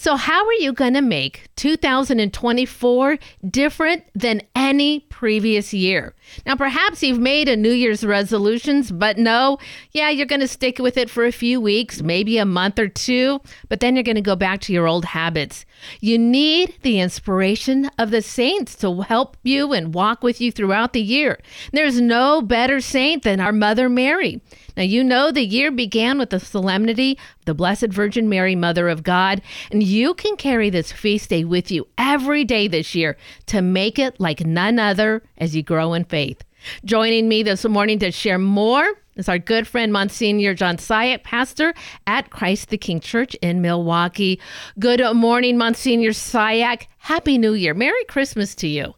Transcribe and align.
So, 0.00 0.14
how 0.14 0.46
are 0.46 0.52
you 0.52 0.72
going 0.72 0.94
to 0.94 1.02
make 1.02 1.48
2024 1.56 3.18
different 3.50 4.04
than 4.14 4.42
any 4.54 5.00
previous 5.00 5.74
year? 5.74 6.14
Now, 6.46 6.54
perhaps 6.54 7.02
you've 7.02 7.18
made 7.18 7.48
a 7.48 7.56
New 7.56 7.72
Year's 7.72 8.04
resolutions, 8.04 8.92
but 8.92 9.18
no, 9.18 9.58
yeah, 9.90 10.08
you're 10.08 10.24
going 10.24 10.40
to 10.40 10.46
stick 10.46 10.78
with 10.78 10.96
it 10.96 11.10
for 11.10 11.24
a 11.24 11.32
few 11.32 11.60
weeks, 11.60 12.00
maybe 12.00 12.38
a 12.38 12.44
month 12.44 12.78
or 12.78 12.86
two, 12.86 13.40
but 13.68 13.80
then 13.80 13.96
you're 13.96 14.04
going 14.04 14.14
to 14.14 14.20
go 14.20 14.36
back 14.36 14.60
to 14.60 14.72
your 14.72 14.86
old 14.86 15.04
habits. 15.04 15.66
You 15.98 16.16
need 16.16 16.76
the 16.82 17.00
inspiration 17.00 17.90
of 17.98 18.12
the 18.12 18.22
saints 18.22 18.76
to 18.76 19.00
help 19.00 19.36
you 19.42 19.72
and 19.72 19.92
walk 19.92 20.22
with 20.22 20.40
you 20.40 20.52
throughout 20.52 20.92
the 20.92 21.02
year. 21.02 21.40
There's 21.72 22.00
no 22.00 22.40
better 22.40 22.80
saint 22.80 23.24
than 23.24 23.40
our 23.40 23.52
Mother 23.52 23.88
Mary. 23.88 24.40
Now, 24.78 24.84
you 24.84 25.02
know 25.02 25.32
the 25.32 25.44
year 25.44 25.72
began 25.72 26.18
with 26.18 26.30
the 26.30 26.38
solemnity 26.38 27.18
of 27.40 27.44
the 27.46 27.54
Blessed 27.54 27.88
Virgin 27.88 28.28
Mary, 28.28 28.54
Mother 28.54 28.88
of 28.88 29.02
God, 29.02 29.42
and 29.72 29.82
you 29.82 30.14
can 30.14 30.36
carry 30.36 30.70
this 30.70 30.92
feast 30.92 31.30
day 31.30 31.42
with 31.42 31.72
you 31.72 31.88
every 31.98 32.44
day 32.44 32.68
this 32.68 32.94
year 32.94 33.16
to 33.46 33.60
make 33.60 33.98
it 33.98 34.20
like 34.20 34.46
none 34.46 34.78
other 34.78 35.24
as 35.36 35.56
you 35.56 35.64
grow 35.64 35.94
in 35.94 36.04
faith. 36.04 36.44
Joining 36.84 37.28
me 37.28 37.42
this 37.42 37.64
morning 37.64 37.98
to 37.98 38.12
share 38.12 38.38
more 38.38 38.86
is 39.16 39.28
our 39.28 39.40
good 39.40 39.66
friend 39.66 39.92
Monsignor 39.92 40.54
John 40.54 40.76
Cihak, 40.76 41.24
pastor 41.24 41.74
at 42.06 42.30
Christ 42.30 42.68
the 42.68 42.78
King 42.78 43.00
Church 43.00 43.34
in 43.42 43.60
Milwaukie. 43.60 44.38
Good 44.78 45.02
morning, 45.16 45.58
Monsignor 45.58 46.10
Cihak. 46.10 46.86
Happy 46.98 47.36
New 47.36 47.54
Year. 47.54 47.74
Merry 47.74 48.04
Christmas 48.04 48.54
to 48.54 48.68
you. 48.68 48.94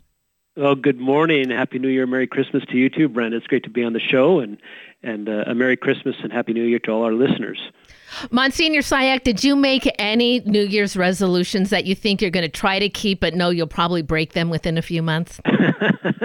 Well, 0.57 0.75
good 0.75 1.01
morning. 1.01 1.49
Happy 1.49 1.79
New 1.79 1.89
Year. 1.89 2.07
Merry 2.07 2.27
Christmas 2.27 2.65
to 2.67 2.77
you 2.77 2.91
too, 2.91 3.09
Brent. 3.09 3.33
It's 3.33 3.47
great 3.47 3.63
to 3.63 3.71
be 3.71 3.83
on 3.83 3.95
the 3.95 4.01
show 4.01 4.41
and 4.41 4.59
and 5.03 5.29
uh, 5.29 5.45
a 5.47 5.55
Merry 5.55 5.77
Christmas 5.77 6.17
and 6.23 6.33
Happy 6.33 6.53
New 6.53 6.65
Year 6.65 6.79
to 6.81 6.91
all 6.91 7.03
our 7.05 7.13
listeners. 7.13 7.59
Monsignor 8.31 8.81
Cihak, 8.81 9.23
did 9.23 9.43
you 9.45 9.57
make 9.57 9.89
any 9.99 10.41
New 10.41 10.65
Year's 10.65 10.97
resolutions 10.97 11.71
that 11.71 11.87
you 11.87 11.95
think 11.95 12.21
you're 12.21 12.31
going 12.31 12.45
to 12.45 12.49
try 12.49 12.79
to 12.79 12.89
keep, 12.89 13.21
but 13.21 13.35
no, 13.35 13.51
you'll 13.51 13.67
probably 13.67 14.03
break 14.03 14.33
them 14.33 14.51
within 14.51 14.77
a 14.77 14.83
few 14.83 15.03
months? 15.03 15.41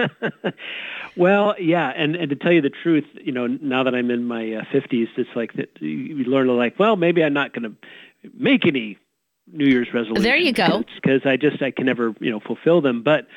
well, 1.16 1.54
yeah, 1.58 1.92
and 1.96 2.16
and 2.16 2.30
to 2.30 2.36
tell 2.36 2.52
you 2.52 2.60
the 2.60 2.70
truth, 2.70 3.06
you 3.14 3.32
know, 3.32 3.46
now 3.46 3.84
that 3.84 3.94
I'm 3.94 4.10
in 4.10 4.24
my 4.24 4.54
uh, 4.54 4.64
50s, 4.72 5.08
it's 5.16 5.30
like 5.34 5.54
that 5.54 5.70
you 5.80 6.24
learn 6.24 6.46
to 6.48 6.52
like, 6.52 6.78
well, 6.78 6.96
maybe 6.96 7.22
I'm 7.22 7.34
not 7.34 7.52
going 7.52 7.62
to 7.62 8.30
make 8.34 8.66
any 8.66 8.98
New 9.46 9.66
Year's 9.66 9.88
resolutions. 9.94 10.24
There 10.24 10.36
you 10.36 10.52
go. 10.52 10.84
Because 10.96 11.22
I 11.24 11.36
just 11.36 11.62
I 11.62 11.70
can 11.70 11.86
never 11.86 12.14
you 12.20 12.32
know 12.32 12.40
fulfill 12.40 12.80
them, 12.80 13.04
but 13.04 13.28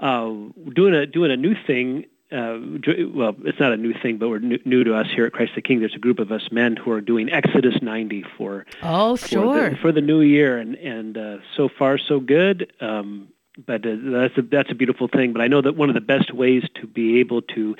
uh, 0.00 0.30
doing 0.74 0.94
a 0.94 1.06
doing 1.06 1.30
a 1.30 1.36
new 1.36 1.54
thing 1.66 2.06
uh, 2.30 2.58
well, 3.14 3.34
it's 3.44 3.58
not 3.58 3.72
a 3.72 3.76
new 3.76 3.94
thing, 3.94 4.18
but 4.18 4.28
we're 4.28 4.38
new, 4.38 4.58
new, 4.66 4.84
to 4.84 4.94
us 4.94 5.06
here 5.14 5.24
at 5.24 5.32
Christ 5.32 5.52
the 5.54 5.62
King. 5.62 5.80
There's 5.80 5.94
a 5.94 5.98
group 5.98 6.18
of 6.18 6.30
us 6.30 6.48
men 6.50 6.76
who 6.76 6.90
are 6.90 7.00
doing 7.00 7.30
Exodus 7.30 7.80
90 7.80 8.24
for 8.36 8.66
oh 8.82 9.16
sure 9.16 9.40
for 9.42 9.70
the, 9.70 9.76
for 9.76 9.92
the 9.92 10.00
new 10.02 10.20
year, 10.20 10.58
and 10.58 10.74
and 10.74 11.16
uh, 11.16 11.36
so 11.56 11.68
far 11.68 11.96
so 11.96 12.20
good. 12.20 12.70
Um, 12.80 13.28
but 13.66 13.86
uh, 13.86 13.96
that's 14.02 14.36
a 14.36 14.42
that's 14.42 14.70
a 14.70 14.74
beautiful 14.74 15.08
thing. 15.08 15.32
But 15.32 15.40
I 15.40 15.48
know 15.48 15.62
that 15.62 15.74
one 15.74 15.88
of 15.88 15.94
the 15.94 16.02
best 16.02 16.32
ways 16.32 16.64
to 16.80 16.86
be 16.86 17.20
able 17.20 17.42
to 17.42 17.76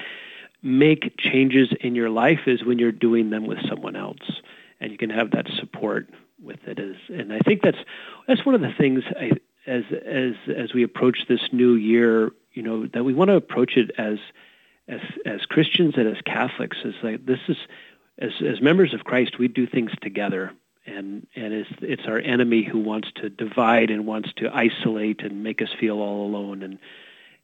make 0.62 1.14
changes 1.18 1.68
in 1.80 1.94
your 1.94 2.10
life 2.10 2.40
is 2.46 2.64
when 2.64 2.78
you're 2.78 2.90
doing 2.90 3.30
them 3.30 3.46
with 3.46 3.58
someone 3.68 3.96
else, 3.96 4.40
and 4.80 4.90
you 4.92 4.98
can 4.98 5.10
have 5.10 5.32
that 5.32 5.46
support 5.58 6.08
with 6.42 6.58
it. 6.66 6.78
As 6.78 6.96
and 7.08 7.32
I 7.32 7.40
think 7.40 7.62
that's 7.62 7.78
that's 8.26 8.46
one 8.46 8.54
of 8.54 8.62
the 8.62 8.72
things 8.72 9.04
I, 9.14 9.32
as 9.66 9.84
as 10.04 10.34
as 10.56 10.72
we 10.72 10.82
approach 10.82 11.26
this 11.28 11.52
new 11.52 11.74
year 11.74 12.30
you 12.52 12.62
know 12.62 12.86
that 12.86 13.04
we 13.04 13.14
want 13.14 13.28
to 13.28 13.36
approach 13.36 13.76
it 13.76 13.90
as 13.98 14.18
as 14.88 15.00
as 15.26 15.40
Christians 15.42 15.94
and 15.96 16.08
as 16.08 16.20
Catholics 16.22 16.78
as 16.84 16.94
like 17.02 17.24
this 17.24 17.40
is 17.48 17.56
as 18.18 18.32
as 18.40 18.60
members 18.60 18.94
of 18.94 19.04
Christ 19.04 19.38
we 19.38 19.48
do 19.48 19.66
things 19.66 19.92
together. 20.00 20.52
And 20.86 21.26
and 21.36 21.52
it's 21.52 21.70
it's 21.82 22.06
our 22.06 22.18
enemy 22.18 22.62
who 22.62 22.78
wants 22.78 23.08
to 23.16 23.28
divide 23.28 23.90
and 23.90 24.06
wants 24.06 24.32
to 24.36 24.50
isolate 24.52 25.22
and 25.22 25.42
make 25.42 25.60
us 25.60 25.68
feel 25.78 25.98
all 25.98 26.26
alone. 26.26 26.62
And 26.62 26.78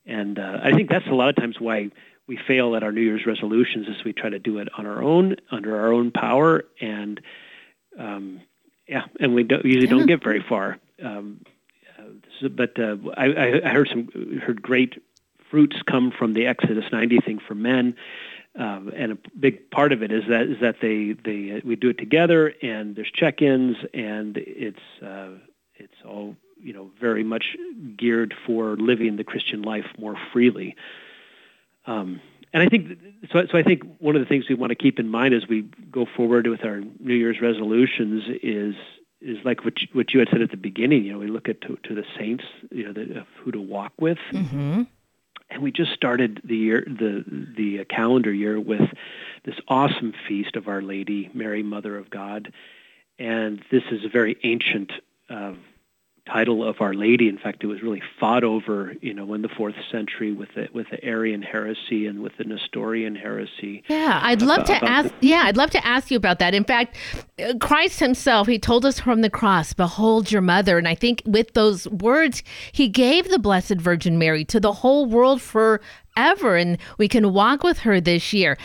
and 0.06 0.38
uh, 0.38 0.60
I 0.62 0.72
think 0.72 0.88
that's 0.88 1.06
a 1.06 1.14
lot 1.14 1.28
of 1.28 1.36
times 1.36 1.60
why 1.60 1.90
we 2.26 2.38
fail 2.38 2.74
at 2.74 2.82
our 2.82 2.92
New 2.92 3.02
Year's 3.02 3.26
resolutions 3.26 3.86
is 3.86 4.02
we 4.02 4.14
try 4.14 4.30
to 4.30 4.38
do 4.38 4.58
it 4.58 4.68
on 4.78 4.86
our 4.86 5.02
own 5.02 5.36
under 5.50 5.78
our 5.78 5.92
own 5.92 6.10
power. 6.10 6.64
And 6.80 7.20
um, 7.98 8.40
yeah 8.88 9.04
and 9.20 9.34
we 9.34 9.42
don't, 9.44 9.64
usually 9.64 9.86
don't 9.86 10.06
get 10.06 10.24
very 10.24 10.42
far. 10.46 10.78
Um, 11.02 11.42
so, 12.40 12.48
but 12.48 12.78
uh, 12.78 12.96
I, 13.16 13.60
I 13.64 13.68
heard 13.68 13.88
some 13.88 14.40
heard 14.42 14.62
great 14.62 15.02
fruits 15.50 15.76
come 15.86 16.10
from 16.10 16.34
the 16.34 16.46
Exodus 16.46 16.84
90 16.90 17.18
thing 17.20 17.38
for 17.38 17.54
men. 17.54 17.96
Um, 18.56 18.92
and 18.94 19.12
a 19.12 19.18
big 19.38 19.70
part 19.70 19.92
of 19.92 20.02
it 20.02 20.12
is 20.12 20.24
that 20.28 20.42
is 20.42 20.60
that 20.60 20.76
they 20.80 21.12
they 21.12 21.56
uh, 21.56 21.60
we 21.64 21.74
do 21.74 21.88
it 21.88 21.98
together 21.98 22.54
and 22.62 22.94
there's 22.94 23.10
check-ins 23.10 23.76
and 23.92 24.36
it's 24.36 25.02
uh, 25.02 25.30
it's 25.74 25.94
all 26.04 26.36
you 26.60 26.72
know 26.72 26.90
very 27.00 27.24
much 27.24 27.56
geared 27.96 28.32
for 28.46 28.76
living 28.76 29.16
the 29.16 29.24
Christian 29.24 29.62
life 29.62 29.86
more 29.98 30.16
freely. 30.32 30.76
Um, 31.86 32.20
and 32.52 32.62
I 32.62 32.68
think 32.68 32.98
so. 33.32 33.46
So 33.50 33.58
I 33.58 33.64
think 33.64 33.82
one 33.98 34.14
of 34.14 34.22
the 34.22 34.26
things 34.26 34.48
we 34.48 34.54
want 34.54 34.70
to 34.70 34.76
keep 34.76 35.00
in 35.00 35.08
mind 35.08 35.34
as 35.34 35.48
we 35.48 35.62
go 35.90 36.06
forward 36.16 36.46
with 36.46 36.64
our 36.64 36.80
New 37.00 37.14
Year's 37.14 37.40
resolutions 37.40 38.22
is 38.40 38.76
is 39.24 39.38
like 39.44 39.64
what 39.64 39.80
you, 39.80 39.88
what 39.92 40.12
you 40.12 40.20
had 40.20 40.28
said 40.30 40.42
at 40.42 40.50
the 40.50 40.56
beginning. 40.56 41.04
You 41.04 41.14
know, 41.14 41.18
we 41.18 41.28
look 41.28 41.48
at 41.48 41.60
to, 41.62 41.78
to 41.84 41.94
the 41.94 42.04
saints, 42.18 42.44
you 42.70 42.84
know, 42.84 42.92
the, 42.92 43.26
who 43.40 43.52
to 43.52 43.60
walk 43.60 43.92
with. 43.98 44.18
Mm-hmm. 44.32 44.82
And 45.50 45.62
we 45.62 45.72
just 45.72 45.92
started 45.92 46.40
the 46.44 46.56
year, 46.56 46.84
the 46.86 47.24
the 47.56 47.84
calendar 47.84 48.32
year 48.32 48.58
with 48.58 48.80
this 49.44 49.54
awesome 49.68 50.14
feast 50.26 50.56
of 50.56 50.68
Our 50.68 50.82
Lady, 50.82 51.30
Mary, 51.34 51.62
Mother 51.62 51.96
of 51.96 52.10
God, 52.10 52.52
and 53.18 53.62
this 53.70 53.82
is 53.90 54.04
a 54.04 54.08
very 54.08 54.36
ancient 54.42 54.90
uh, 55.30 55.52
title 56.26 56.66
of 56.66 56.80
Our 56.80 56.94
Lady. 56.94 57.28
In 57.28 57.38
fact, 57.38 57.62
it 57.62 57.66
was 57.66 57.82
really 57.82 58.02
fought 58.18 58.44
over, 58.44 58.94
you 59.00 59.12
know, 59.12 59.34
in 59.34 59.42
the 59.42 59.48
fourth 59.48 59.74
century 59.90 60.32
with 60.32 60.48
the 60.54 60.68
with 60.72 60.86
the 60.90 61.02
Arian 61.04 61.42
heresy 61.42 62.06
and 62.06 62.20
with 62.20 62.32
the 62.38 62.44
Nestorian 62.44 63.14
heresy. 63.14 63.82
Yeah, 63.88 64.20
I'd 64.22 64.40
love 64.40 64.60
about, 64.60 64.80
to 64.80 64.84
ask. 64.84 65.20
The, 65.20 65.26
yeah, 65.26 65.42
I'd 65.44 65.56
love 65.56 65.70
to 65.70 65.86
ask 65.86 66.10
you 66.10 66.16
about 66.16 66.38
that. 66.38 66.54
In 66.54 66.64
fact, 66.64 66.96
uh, 67.38 67.54
Christ 67.60 68.00
Himself, 68.00 68.46
He 68.46 68.58
told 68.58 68.84
us 68.86 68.98
from 68.98 69.20
the 69.20 69.30
cross, 69.30 69.72
"Behold 69.72 70.32
your 70.32 70.42
mother," 70.42 70.78
and 70.78 70.88
I 70.88 70.94
think 70.94 71.22
with 71.26 71.52
those 71.54 71.86
words, 71.88 72.42
He 72.72 72.88
gave 72.88 73.28
the 73.28 73.38
Blessed 73.38 73.76
Virgin 73.76 74.18
Mary 74.18 74.44
to 74.46 74.60
the 74.60 74.72
whole 74.72 75.06
world 75.06 75.42
forever, 75.42 76.56
and 76.56 76.78
we 76.98 77.08
can 77.08 77.32
walk 77.32 77.62
with 77.62 77.80
her 77.80 78.00
this 78.00 78.32
year 78.32 78.56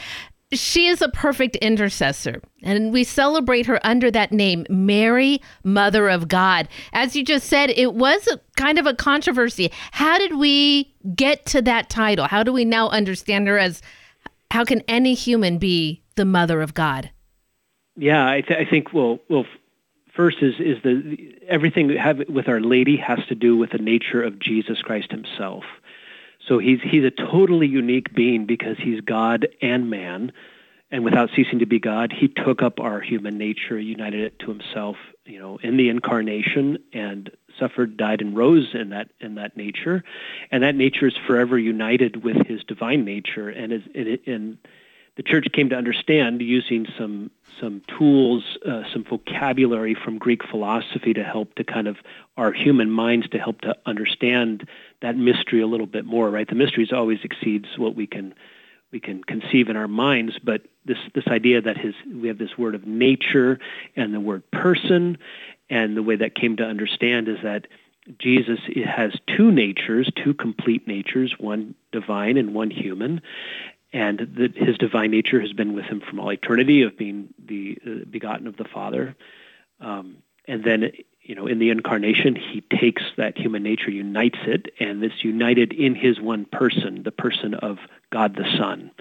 she 0.51 0.87
is 0.87 1.01
a 1.01 1.09
perfect 1.09 1.55
intercessor, 1.57 2.41
and 2.63 2.91
we 2.91 3.03
celebrate 3.03 3.67
her 3.67 3.79
under 3.85 4.09
that 4.09 4.31
name, 4.31 4.65
Mary, 4.69 5.41
Mother 5.63 6.09
of 6.09 6.27
God. 6.27 6.67
As 6.91 7.15
you 7.15 7.23
just 7.23 7.47
said, 7.47 7.69
it 7.69 7.93
was 7.93 8.27
a, 8.27 8.39
kind 8.57 8.79
of 8.79 8.87
a 8.87 8.95
controversy. 8.95 9.71
How 9.91 10.17
did 10.17 10.37
we 10.37 10.93
get 11.15 11.45
to 11.47 11.61
that 11.63 11.89
title? 11.89 12.25
How 12.25 12.41
do 12.41 12.51
we 12.51 12.65
now 12.65 12.89
understand 12.89 13.47
her 13.47 13.59
as 13.59 13.81
how 14.49 14.65
can 14.65 14.81
any 14.87 15.13
human 15.13 15.59
be 15.59 16.01
the 16.15 16.25
Mother 16.25 16.61
of 16.61 16.73
God? 16.73 17.11
Yeah, 17.95 18.27
I, 18.27 18.41
th- 18.41 18.59
I 18.59 18.69
think 18.69 18.91
well, 18.91 19.19
well, 19.29 19.45
first 20.15 20.37
is 20.41 20.55
is 20.59 20.81
the 20.83 21.35
everything 21.47 21.89
have 21.95 22.21
with 22.27 22.47
Our 22.47 22.59
Lady 22.59 22.97
has 22.97 23.19
to 23.27 23.35
do 23.35 23.55
with 23.55 23.71
the 23.71 23.77
nature 23.77 24.23
of 24.23 24.39
Jesus 24.39 24.81
Christ 24.81 25.11
Himself. 25.11 25.63
So 26.49 26.57
he's 26.57 26.79
he's 26.83 27.05
a 27.05 27.11
totally 27.11 27.67
unique 27.67 28.13
being 28.13 28.45
because 28.45 28.75
he's 28.77 28.99
God 29.01 29.47
and 29.61 29.89
man, 29.89 30.33
and 30.91 31.05
without 31.05 31.29
ceasing 31.35 31.59
to 31.59 31.67
be 31.67 31.79
God, 31.79 32.11
he 32.11 32.27
took 32.27 32.63
up 32.63 32.79
our 32.79 32.99
human 32.99 33.37
nature, 33.37 33.79
united 33.79 34.21
it 34.21 34.39
to 34.39 34.47
himself, 34.47 34.95
you 35.25 35.39
know, 35.39 35.59
in 35.61 35.77
the 35.77 35.89
incarnation, 35.89 36.79
and 36.91 37.29
suffered, 37.59 37.97
died, 37.97 38.21
and 38.21 38.35
rose 38.35 38.69
in 38.73 38.89
that 38.89 39.09
in 39.21 39.35
that 39.35 39.55
nature, 39.55 40.03
and 40.51 40.63
that 40.63 40.75
nature 40.75 41.07
is 41.07 41.15
forever 41.27 41.57
united 41.57 42.23
with 42.23 42.47
his 42.47 42.63
divine 42.63 43.05
nature, 43.05 43.49
and 43.49 43.71
is 43.71 43.83
and 44.25 44.57
the 45.19 45.23
church 45.23 45.47
came 45.51 45.67
to 45.67 45.75
understand 45.75 46.41
using 46.41 46.87
some 46.97 47.29
some 47.59 47.81
tools, 47.97 48.57
uh, 48.65 48.83
some 48.93 49.03
vocabulary 49.03 49.93
from 49.93 50.17
Greek 50.17 50.47
philosophy 50.49 51.13
to 51.13 51.25
help 51.25 51.55
to 51.55 51.65
kind 51.65 51.89
of 51.89 51.97
our 52.37 52.53
human 52.53 52.89
minds 52.89 53.27
to 53.27 53.37
help 53.37 53.59
to 53.59 53.75
understand 53.85 54.65
that 55.01 55.17
mystery 55.17 55.59
a 55.59 55.67
little 55.67 55.87
bit 55.87 56.05
more. 56.05 56.29
Right, 56.29 56.47
the 56.47 56.55
mysteries 56.55 56.93
always 56.93 57.19
exceeds 57.25 57.65
what 57.77 57.95
we 57.95 58.07
can 58.07 58.33
we 58.93 59.01
can 59.01 59.21
conceive 59.21 59.67
in 59.67 59.75
our 59.75 59.89
minds, 59.89 60.39
but 60.41 60.61
this 60.85 60.99
this 61.13 61.27
idea 61.27 61.59
that 61.63 61.77
his 61.77 61.95
we 62.09 62.29
have 62.29 62.37
this 62.37 62.57
word 62.57 62.73
of 62.73 62.87
nature 62.87 63.59
and 63.97 64.13
the 64.13 64.21
word 64.21 64.49
person, 64.51 65.17
and 65.69 65.97
the 65.97 66.03
way 66.03 66.15
that 66.15 66.33
came 66.33 66.55
to 66.55 66.63
understand 66.63 67.27
is 67.27 67.39
that 67.43 67.67
Jesus 68.17 68.59
has 68.85 69.11
two 69.27 69.51
natures, 69.51 70.09
two 70.23 70.33
complete 70.33 70.87
natures, 70.87 71.35
one 71.37 71.75
divine 71.91 72.37
and 72.37 72.53
one 72.53 72.71
human, 72.71 73.21
and 73.91 74.19
that 74.37 74.55
his 74.55 74.77
divine 74.77 75.11
nature 75.11 75.39
has 75.39 75.53
been 75.53 75.73
with 75.73 75.85
him 75.85 76.01
from 76.01 76.19
all 76.19 76.31
eternity 76.31 76.83
of 76.83 76.97
being 76.97 77.33
the 77.43 77.77
uh, 77.85 78.05
begotten 78.09 78.47
of 78.47 78.57
the 78.57 78.65
Father. 78.65 79.15
Um, 79.79 80.17
and 80.47 80.63
then, 80.63 80.91
you 81.21 81.35
know, 81.35 81.47
in 81.47 81.59
the 81.59 81.69
incarnation, 81.69 82.35
he 82.35 82.61
takes 82.61 83.03
that 83.17 83.37
human 83.37 83.63
nature, 83.63 83.91
unites 83.91 84.39
it, 84.45 84.73
and 84.79 85.03
it's 85.03 85.23
united 85.23 85.73
in 85.73 85.95
his 85.95 86.19
one 86.19 86.45
person, 86.45 87.03
the 87.03 87.11
person 87.11 87.53
of 87.53 87.79
God 88.11 88.35
the 88.35 88.45
Son. 88.57 88.91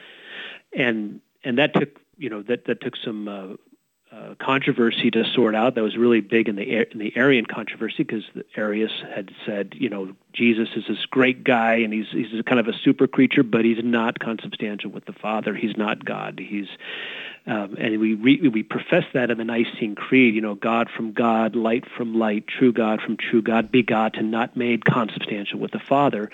And 0.77 1.21
and 1.45 1.59
that 1.59 1.75
took, 1.75 2.01
you 2.17 2.31
know, 2.31 2.43
that 2.43 2.67
that 2.67 2.81
took 2.81 2.97
some 2.97 3.29
uh, 3.29 4.15
uh, 4.15 4.35
controversy 4.39 5.11
to 5.11 5.25
sort 5.33 5.55
out 5.55 5.75
that 5.75 5.83
was 5.83 5.97
really 5.97 6.21
big 6.21 6.49
in 6.49 6.57
the 6.57 6.91
in 6.93 6.99
the 6.99 7.15
Arian 7.17 7.47
controversy 7.47 8.05
because 8.05 8.25
Arius 8.57 8.93
had 9.15 9.31
said, 9.45 9.75
you 9.77 9.89
know, 9.89 10.15
Jesus 10.33 10.69
is 10.77 10.85
this 10.89 11.05
great 11.07 11.45
guy 11.45 11.77
and 11.77 11.93
he's 11.93 12.07
he's 12.11 12.43
kind 12.43 12.61
of 12.61 12.69
a 12.69 12.73
super 12.85 13.07
creature, 13.07 13.43
but 13.43 13.65
he's 13.65 13.83
not 13.83 14.19
consubstantial 14.19 14.91
with 14.91 15.05
the 15.05 15.13
Father. 15.13 15.55
He's 15.55 15.77
not 15.77 16.05
God. 16.05 16.39
He's 16.39 16.69
um, 17.47 17.77
and 17.79 17.99
we 17.99 18.15
re, 18.15 18.49
we 18.49 18.63
profess 18.63 19.05
that 19.15 19.31
in 19.31 19.39
the 19.39 19.45
Nicene 19.45 19.95
Creed. 19.95 20.35
You 20.35 20.41
know, 20.41 20.55
God 20.55 20.89
from 20.95 21.13
God, 21.13 21.57
light 21.57 21.85
from 21.97 22.19
light, 22.19 22.47
true 22.47 22.73
God 22.73 23.01
from 23.01 23.17
true 23.17 23.43
God, 23.43 23.73
begotten, 23.73 24.31
not 24.31 24.57
made, 24.57 24.85
consubstantial 24.85 25.59
with 25.59 25.73
the 25.73 25.81
Father 25.81 26.31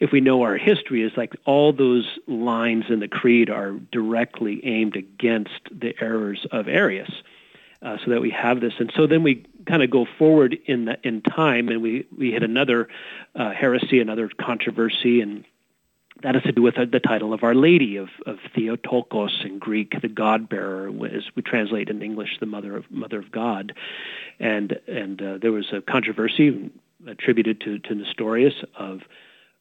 if 0.00 0.12
we 0.12 0.20
know 0.20 0.42
our 0.42 0.56
history, 0.56 1.02
is 1.02 1.12
like 1.16 1.34
all 1.44 1.72
those 1.72 2.18
lines 2.26 2.84
in 2.88 3.00
the 3.00 3.08
creed 3.08 3.50
are 3.50 3.72
directly 3.92 4.60
aimed 4.64 4.96
against 4.96 5.60
the 5.70 5.94
errors 6.00 6.46
of 6.50 6.68
Arius. 6.68 7.10
Uh, 7.84 7.98
so 8.02 8.12
that 8.12 8.22
we 8.22 8.30
have 8.30 8.60
this, 8.60 8.72
and 8.78 8.90
so 8.96 9.06
then 9.06 9.22
we 9.22 9.44
kind 9.66 9.82
of 9.82 9.90
go 9.90 10.06
forward 10.18 10.56
in 10.64 10.86
the, 10.86 10.96
in 11.02 11.20
time, 11.20 11.68
and 11.68 11.82
we 11.82 12.06
we 12.16 12.30
hit 12.30 12.42
another 12.42 12.88
uh, 13.34 13.50
heresy, 13.50 14.00
another 14.00 14.30
controversy, 14.40 15.20
and 15.20 15.44
that 16.22 16.34
has 16.34 16.44
to 16.44 16.52
do 16.52 16.62
with 16.62 16.76
the 16.76 17.00
title 17.00 17.34
of 17.34 17.42
Our 17.42 17.54
Lady 17.54 17.96
of, 17.96 18.08
of 18.24 18.38
Theotokos 18.54 19.42
in 19.44 19.58
Greek, 19.58 20.00
the 20.00 20.08
God 20.08 20.48
bearer, 20.48 20.88
as 21.04 21.24
we 21.34 21.42
translate 21.42 21.90
in 21.90 22.00
English, 22.00 22.38
the 22.40 22.46
Mother 22.46 22.74
of 22.74 22.90
Mother 22.90 23.18
of 23.18 23.30
God, 23.30 23.74
and 24.40 24.80
and 24.88 25.20
uh, 25.20 25.38
there 25.42 25.52
was 25.52 25.70
a 25.70 25.82
controversy 25.82 26.70
attributed 27.06 27.60
to 27.60 27.80
to 27.80 27.94
Nestorius 27.94 28.54
of 28.78 29.02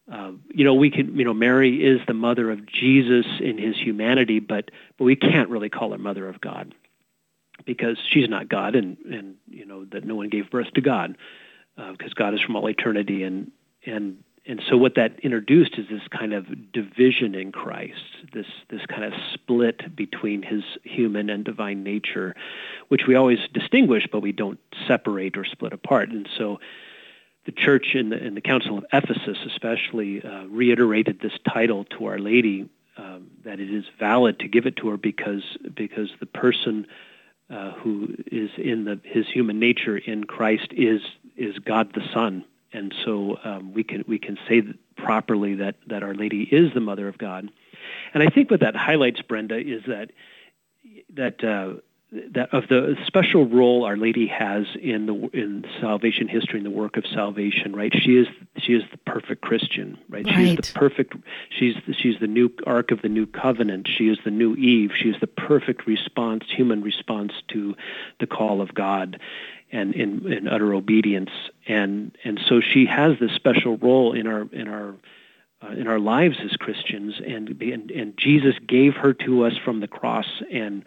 uh, 0.10 0.32
you 0.54 0.64
know, 0.64 0.74
we 0.74 0.92
can, 0.92 1.18
you 1.18 1.26
know, 1.26 1.34
Mary 1.34 1.84
is 1.84 2.00
the 2.08 2.14
mother 2.14 2.52
of 2.52 2.66
Jesus 2.66 3.26
in 3.42 3.58
his 3.58 3.76
humanity, 3.78 4.40
but 4.40 4.72
but 4.98 5.04
we 5.04 5.18
can't 5.18 5.50
really 5.50 5.70
call 5.70 5.92
her 5.92 5.98
mother 5.98 6.30
of 6.30 6.40
God 6.40 6.74
because 7.66 7.98
she's 8.10 8.30
not 8.30 8.50
God, 8.50 8.76
and 8.76 8.98
and 9.06 9.36
you 9.50 9.66
know 9.66 9.86
that 9.86 10.06
no 10.06 10.16
one 10.16 10.30
gave 10.30 10.50
birth 10.50 10.72
to 10.74 10.82
God 10.82 11.18
because 11.76 12.12
uh, 12.12 12.16
God 12.16 12.34
is 12.34 12.42
from 12.42 12.56
all 12.56 12.68
eternity, 12.70 13.24
and 13.24 13.52
and 13.86 14.24
and 14.46 14.62
so 14.70 14.76
what 14.76 14.96
that 14.96 15.20
introduced 15.22 15.78
is 15.78 15.88
this 15.90 16.08
kind 16.10 16.34
of 16.34 16.72
division 16.72 17.36
in 17.36 17.52
Christ, 17.52 18.04
this 18.34 18.48
this 18.70 18.86
kind 18.88 19.04
of 19.04 19.14
split 19.34 19.96
between 19.96 20.42
his 20.42 20.64
human 20.84 21.30
and 21.30 21.44
divine 21.44 21.84
nature, 21.84 22.36
which 22.90 23.08
we 23.08 23.16
always 23.16 23.40
distinguish, 23.54 24.08
but 24.12 24.22
we 24.22 24.32
don't 24.32 24.60
separate 24.88 25.38
or 25.38 25.46
split 25.46 25.74
apart, 25.74 26.10
and 26.10 26.28
so 26.38 26.60
the 27.46 27.52
church 27.52 27.94
in 27.94 28.10
the, 28.10 28.18
in 28.18 28.36
the 28.36 28.42
Council 28.42 28.78
of 28.78 28.86
Ephesus, 28.94 29.38
especially, 29.46 30.24
uh, 30.24 30.46
reiterated 30.46 31.20
this 31.20 31.34
title 31.46 31.84
to 31.84 32.06
Our 32.06 32.18
Lady 32.18 32.70
um, 32.98 33.32
that 33.44 33.60
it 33.60 33.74
is 33.74 33.86
valid 34.00 34.40
to 34.40 34.48
give 34.48 34.66
it 34.66 34.78
to 34.78 34.90
her 34.90 34.98
because 34.98 35.44
because 35.74 36.10
the 36.20 36.26
person 36.26 36.88
uh, 37.54 37.72
who 37.74 38.16
is 38.32 38.50
in 38.58 38.86
the 38.86 39.00
his 39.04 39.28
human 39.28 39.60
nature 39.60 39.98
in 39.98 40.24
Christ 40.24 40.68
is 40.72 41.02
is 41.38 41.58
God 41.60 41.94
the 41.94 42.02
Son, 42.14 42.46
and 42.72 42.94
so 43.06 43.38
um, 43.44 43.74
we 43.74 43.84
can 43.84 44.04
we 44.08 44.18
can 44.18 44.38
say 44.48 44.64
properly 44.98 45.56
that 45.56 45.76
that 45.88 46.04
Our 46.04 46.16
Lady 46.16 46.44
is 46.44 46.74
the 46.74 46.80
Mother 46.80 47.08
of 47.08 47.18
God, 47.18 47.50
and 48.14 48.24
I 48.24 48.28
think 48.28 48.50
what 48.50 48.62
that 48.62 48.76
highlights, 48.76 49.22
Brenda, 49.22 49.58
is 49.58 49.84
that 49.88 50.12
that 51.14 51.44
uh, 51.44 51.80
that 52.32 52.54
of 52.54 52.68
the 52.68 52.96
special 53.08 53.46
role 53.46 53.86
Our 53.86 53.98
Lady 53.98 54.28
has 54.28 54.66
in 54.80 55.06
the 55.06 55.14
in 55.34 55.66
salvation 55.82 56.28
history 56.28 56.60
in 56.60 56.64
the 56.64 56.70
work 56.70 56.98
of 56.98 57.06
salvation, 57.08 57.76
right? 57.76 57.92
She 57.94 58.18
is 58.18 58.28
she 58.58 58.74
is 58.74 58.84
the 58.92 58.98
perfect 58.98 59.42
Christian, 59.42 59.98
right? 60.10 60.26
right? 60.26 60.36
She's 60.36 60.56
the 60.58 60.80
perfect. 60.80 61.16
She's 61.50 61.76
she's 61.98 62.20
the 62.20 62.28
new 62.28 62.52
ark 62.68 62.92
of 62.92 63.02
the 63.02 63.10
new 63.10 63.26
covenant. 63.26 63.88
She 63.88 64.10
is 64.10 64.20
the 64.24 64.32
new 64.32 64.56
Eve. 64.56 64.92
She 64.96 65.10
is 65.10 65.16
the 65.22 65.28
perfect 65.28 65.88
response, 65.88 66.46
human 66.48 66.82
response 66.82 67.34
to 67.50 67.76
the 68.20 68.28
call 68.28 68.62
of 68.62 68.74
God, 68.74 69.20
and 69.72 69.94
in, 69.96 70.32
in 70.32 70.48
utter 70.48 70.74
obedience. 70.74 71.32
And 71.68 72.16
and 72.24 72.40
so 72.48 72.62
she 72.62 72.86
has 72.86 73.18
this 73.20 73.32
special 73.32 73.78
role 73.78 74.14
in 74.14 74.28
our 74.28 74.48
in 74.52 74.68
our 74.68 74.96
uh, 75.64 75.72
in 75.72 75.88
our 75.88 76.00
lives 76.00 76.38
as 76.44 76.56
Christians, 76.58 77.16
and, 77.26 77.62
and 77.62 77.90
and 77.90 78.18
Jesus 78.18 78.56
gave 78.68 78.96
her 78.96 79.14
to 79.14 79.46
us 79.46 79.54
from 79.58 79.80
the 79.80 79.88
cross 79.88 80.28
and 80.52 80.86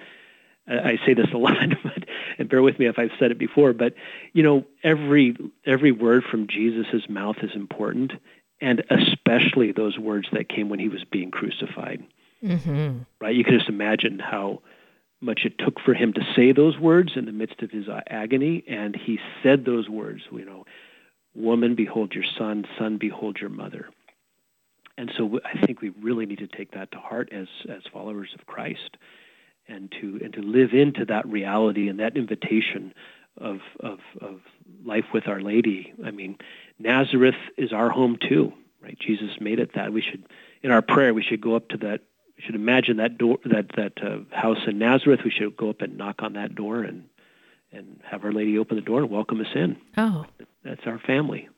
I 0.69 0.99
say 1.07 1.15
this 1.15 1.29
a 1.33 1.39
lot, 1.39 1.69
but 1.83 2.05
and 2.39 2.49
bear 2.49 2.63
with 2.63 2.79
me 2.79 2.87
if 2.87 2.99
I've 2.99 3.11
said 3.19 3.31
it 3.31 3.39
before, 3.39 3.73
but 3.73 3.95
you 4.33 4.43
know, 4.43 4.65
every 4.83 5.37
every 5.65 5.93
word 5.93 6.25
from 6.25 6.47
Jesus' 6.49 7.09
mouth 7.09 7.37
is 7.43 7.51
important, 7.55 8.13
and 8.61 8.83
especially 8.91 9.73
those 9.73 9.99
words 9.99 10.29
that 10.33 10.49
came 10.49 10.69
when 10.69 10.79
he 10.79 10.89
was 10.89 11.05
being 11.05 11.31
crucified. 11.31 12.05
Mm-hmm. 12.43 12.99
Right? 13.21 13.35
You 13.35 13.45
can 13.45 13.59
just 13.59 13.69
imagine 13.69 14.19
how 14.19 14.63
much 15.21 15.43
it 15.45 15.59
took 15.59 15.81
for 15.81 15.95
him 15.95 16.13
to 16.13 16.21
say 16.35 16.53
those 16.53 16.79
words 16.79 17.13
in 17.17 17.25
the 17.25 17.33
midst 17.33 17.63
of 17.63 17.71
his 17.71 17.89
uh, 17.89 18.01
agony, 18.07 18.63
and 18.69 18.95
he 18.95 19.19
said 19.43 19.65
those 19.65 19.89
words. 19.89 20.23
You 20.31 20.45
know, 20.45 20.67
woman, 21.35 21.75
behold 21.75 22.13
your 22.13 22.25
son; 22.39 22.67
son, 22.79 22.99
behold 22.99 23.39
your 23.41 23.51
mother. 23.51 23.89
And 24.99 25.13
so 25.17 25.41
I 25.45 25.65
think 25.67 25.83
we 25.83 25.91
really 25.91 26.25
need 26.25 26.39
to 26.39 26.47
take 26.47 26.73
that 26.73 26.91
to 26.93 26.99
heart 26.99 27.31
as 27.33 27.49
as 27.69 27.83
followers 27.93 28.35
of 28.35 28.47
Christ 28.47 28.97
and 29.69 29.93
to 30.01 30.21
and 30.23 30.33
to 30.35 30.43
live 30.43 30.73
into 30.73 31.05
that 31.07 31.27
reality 31.27 31.89
and 31.89 32.01
that 32.01 32.17
invitation 32.17 32.95
of 33.39 33.61
of 33.81 33.99
of 34.21 34.41
life 34.85 35.07
with 35.13 35.29
Our 35.29 35.41
Lady. 35.41 35.93
I 36.05 36.11
mean, 36.11 36.39
Nazareth 36.79 37.35
is 37.57 37.73
our 37.73 37.91
home 37.91 38.19
too, 38.21 38.53
right? 38.83 38.99
Jesus 38.99 39.41
made 39.41 39.59
it 39.59 39.75
that. 39.75 39.93
We 39.93 40.03
should 40.03 40.25
in 40.63 40.71
our 40.71 40.83
prayer 40.83 41.15
we 41.15 41.23
should 41.23 41.41
go 41.41 41.57
up 41.57 41.69
to 41.69 41.77
that. 41.79 42.01
We 42.37 42.43
should 42.45 42.55
imagine 42.55 42.99
that 42.99 43.17
door, 43.17 43.39
that 43.45 43.71
that 43.77 43.93
uh, 44.03 44.19
house 44.35 44.59
in 44.67 44.79
Nazareth. 44.79 45.21
We 45.25 45.31
should 45.31 45.57
go 45.57 45.71
up 45.71 45.81
and 45.81 45.97
knock 45.97 46.23
on 46.23 46.35
that 46.35 46.55
door 46.55 46.83
and 46.83 47.05
and 47.73 48.01
have 48.05 48.25
Our 48.25 48.33
Lady 48.33 48.59
open 48.59 48.77
the 48.77 48.83
door 48.83 49.01
and 49.01 49.11
welcome 49.11 49.41
us 49.41 49.55
in. 49.55 49.77
Oh, 49.97 50.27
that's 50.65 50.87
our 50.87 50.99
family. 50.99 51.49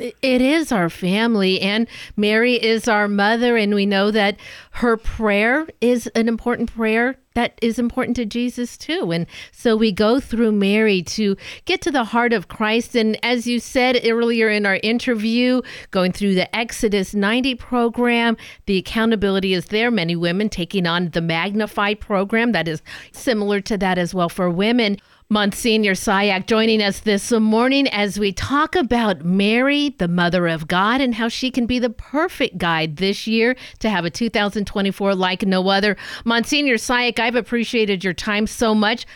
It 0.00 0.40
is 0.40 0.72
our 0.72 0.88
family, 0.88 1.60
and 1.60 1.86
Mary 2.16 2.54
is 2.54 2.88
our 2.88 3.08
mother, 3.08 3.56
and 3.56 3.74
we 3.74 3.86
know 3.86 4.10
that 4.10 4.38
her 4.72 4.96
prayer 4.96 5.68
is 5.80 6.06
an 6.08 6.28
important 6.28 6.74
prayer 6.74 7.16
that 7.34 7.58
is 7.62 7.78
important 7.78 8.16
to 8.16 8.24
Jesus 8.24 8.76
too. 8.76 9.12
And 9.12 9.26
so 9.52 9.76
we 9.76 9.92
go 9.92 10.18
through 10.18 10.52
Mary 10.52 11.02
to 11.02 11.36
get 11.64 11.80
to 11.82 11.90
the 11.90 12.04
heart 12.04 12.32
of 12.32 12.48
Christ. 12.48 12.96
And 12.96 13.16
as 13.22 13.46
you 13.46 13.60
said 13.60 14.00
earlier 14.04 14.48
in 14.48 14.66
our 14.66 14.80
interview, 14.82 15.62
going 15.90 16.12
through 16.12 16.34
the 16.34 16.54
Exodus 16.54 17.14
90 17.14 17.54
program, 17.54 18.36
the 18.66 18.78
accountability 18.78 19.54
is 19.54 19.66
there. 19.66 19.90
Many 19.90 20.16
women 20.16 20.48
taking 20.48 20.86
on 20.86 21.10
the 21.10 21.20
Magnify 21.20 21.94
program 21.94 22.52
that 22.52 22.66
is 22.66 22.82
similar 23.12 23.60
to 23.60 23.78
that 23.78 23.96
as 23.96 24.12
well 24.12 24.28
for 24.28 24.50
women. 24.50 24.96
Monsignor 25.32 25.92
Cihak 25.92 26.46
joining 26.46 26.82
us 26.82 26.98
this 26.98 27.30
morning 27.30 27.86
as 27.86 28.18
we 28.18 28.32
talk 28.32 28.74
about 28.74 29.24
Mary, 29.24 29.90
the 29.90 30.08
Mother 30.08 30.48
of 30.48 30.66
God, 30.66 31.00
and 31.00 31.14
how 31.14 31.28
she 31.28 31.52
can 31.52 31.66
be 31.66 31.78
the 31.78 31.88
perfect 31.88 32.58
guide 32.58 32.96
this 32.96 33.28
year 33.28 33.54
to 33.78 33.88
have 33.88 34.04
a 34.04 34.10
2024 34.10 35.14
like 35.14 35.46
no 35.46 35.68
other. 35.68 35.96
Monsignor 36.24 36.74
Cihak, 36.74 37.20
I've 37.20 37.36
appreciated 37.36 38.02
your 38.02 38.12
time 38.12 38.48
so 38.48 38.74
much. 38.74 39.06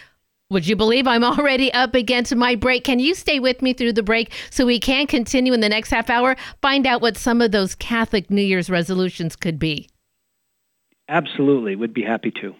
Would 0.50 0.68
you 0.68 0.76
believe 0.76 1.09
I'm 1.09 1.25
already 1.38 1.73
up 1.73 1.97
against 1.97 2.33
my 2.37 2.54
break? 2.54 2.85
Can 2.85 3.00
you 3.00 3.16
stay 3.16 3.40
with 3.40 3.61
me 3.61 3.73
through 3.73 3.94
the 3.94 4.04
break 4.04 4.33
so 4.50 4.66
we 4.66 4.78
can 4.78 5.09
continue 5.09 5.52
in 5.52 5.62
the 5.62 5.68
next 5.68 5.90
half 5.90 6.09
hour? 6.09 6.37
Find 6.62 6.87
out 6.87 7.02
what 7.02 7.16
some 7.16 7.40
of 7.40 7.50
those 7.50 7.75
Catholic 7.75 8.30
New 8.30 8.40
Year's 8.40 8.71
resolutions 8.71 9.35
could 9.35 9.59
be. 9.59 9.88
Absolutely, 11.09 11.75
would 11.75 11.92
be 11.92 12.04
happy 12.04 12.30
to. 12.40 12.54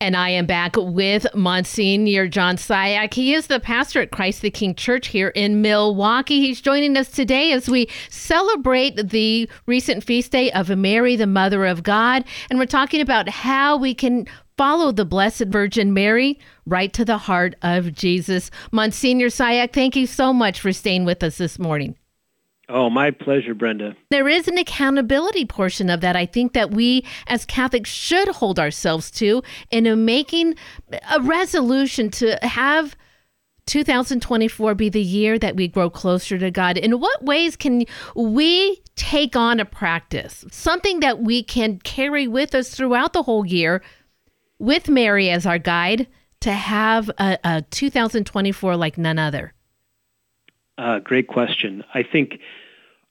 And 0.00 0.16
I 0.16 0.30
am 0.30 0.44
back 0.44 0.74
with 0.76 1.26
Monsignor 1.34 2.28
John 2.28 2.56
Cihak. 2.56 3.14
He 3.14 3.32
is 3.32 3.46
the 3.46 3.60
pastor 3.60 4.02
at 4.02 4.10
Christ 4.10 4.42
the 4.42 4.50
King 4.50 4.74
Church 4.74 5.06
here 5.06 5.28
in 5.28 5.62
Milwaukie. 5.62 6.40
He's 6.40 6.60
joining 6.60 6.96
us 6.96 7.10
today 7.10 7.52
as 7.52 7.68
we 7.68 7.88
celebrate 8.10 8.96
the 8.96 9.48
recent 9.66 10.04
feast 10.04 10.32
day 10.32 10.50
of 10.52 10.68
Mary, 10.68 11.16
the 11.16 11.26
Mother 11.26 11.64
of 11.64 11.84
God. 11.84 12.24
And 12.50 12.58
we're 12.58 12.66
talking 12.66 13.00
about 13.00 13.28
how 13.28 13.76
we 13.76 13.94
can 13.94 14.26
follow 14.58 14.92
the 14.92 15.04
Blessed 15.04 15.46
Virgin 15.46 15.94
Mary 15.94 16.38
right 16.66 16.92
to 16.92 17.04
the 17.04 17.18
heart 17.18 17.54
of 17.62 17.92
Jesus. 17.94 18.50
Monsignor 18.72 19.28
Cihak, 19.28 19.72
thank 19.72 19.96
you 19.96 20.06
so 20.06 20.32
much 20.32 20.60
for 20.60 20.72
staying 20.72 21.04
with 21.04 21.22
us 21.22 21.38
this 21.38 21.58
morning. 21.58 21.96
Oh, 22.68 22.88
my 22.88 23.10
pleasure, 23.10 23.54
Brenda. 23.54 23.94
There 24.10 24.28
is 24.28 24.48
an 24.48 24.56
accountability 24.56 25.44
portion 25.44 25.90
of 25.90 26.00
that 26.00 26.16
I 26.16 26.24
think 26.24 26.54
that 26.54 26.70
we 26.70 27.04
as 27.26 27.44
Catholics 27.44 27.90
should 27.90 28.28
hold 28.28 28.58
ourselves 28.58 29.10
to 29.12 29.42
in 29.70 30.04
making 30.04 30.54
a 31.14 31.20
resolution 31.20 32.10
to 32.12 32.38
have 32.42 32.96
2024 33.66 34.74
be 34.74 34.88
the 34.88 35.00
year 35.00 35.38
that 35.38 35.56
we 35.56 35.68
grow 35.68 35.88
closer 35.88 36.38
to 36.38 36.50
God. 36.50 36.76
In 36.76 37.00
what 37.00 37.24
ways 37.24 37.56
can 37.56 37.84
we 38.14 38.82
take 38.96 39.36
on 39.36 39.60
a 39.60 39.64
practice, 39.64 40.44
something 40.50 41.00
that 41.00 41.20
we 41.20 41.42
can 41.42 41.78
carry 41.78 42.28
with 42.28 42.54
us 42.54 42.74
throughout 42.74 43.12
the 43.12 43.22
whole 43.22 43.46
year 43.46 43.82
with 44.58 44.88
Mary 44.88 45.30
as 45.30 45.46
our 45.46 45.58
guide 45.58 46.06
to 46.40 46.52
have 46.52 47.10
a, 47.18 47.38
a 47.44 47.62
2024 47.70 48.76
like 48.76 48.98
none 48.98 49.18
other? 49.18 49.53
Uh, 50.76 50.98
great 50.98 51.28
question. 51.28 51.84
I 51.94 52.02
think 52.02 52.40